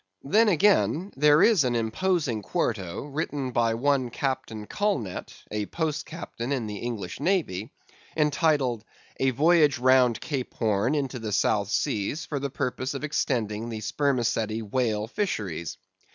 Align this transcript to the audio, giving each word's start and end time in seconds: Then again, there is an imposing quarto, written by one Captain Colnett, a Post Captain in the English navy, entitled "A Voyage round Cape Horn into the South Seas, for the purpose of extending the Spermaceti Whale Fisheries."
Then 0.23 0.47
again, 0.49 1.13
there 1.15 1.43
is 1.43 1.63
an 1.63 1.75
imposing 1.75 2.41
quarto, 2.41 3.03
written 3.03 3.51
by 3.51 3.75
one 3.75 4.09
Captain 4.09 4.65
Colnett, 4.65 5.43
a 5.51 5.67
Post 5.67 6.07
Captain 6.07 6.51
in 6.51 6.65
the 6.65 6.77
English 6.77 7.19
navy, 7.19 7.69
entitled 8.17 8.83
"A 9.19 9.29
Voyage 9.29 9.77
round 9.77 10.19
Cape 10.19 10.55
Horn 10.55 10.95
into 10.95 11.19
the 11.19 11.31
South 11.31 11.69
Seas, 11.69 12.25
for 12.25 12.39
the 12.39 12.49
purpose 12.49 12.95
of 12.95 13.03
extending 13.03 13.69
the 13.69 13.79
Spermaceti 13.81 14.63
Whale 14.63 15.05
Fisheries." 15.05 15.77